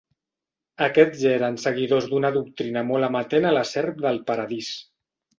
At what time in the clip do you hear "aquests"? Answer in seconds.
0.85-1.25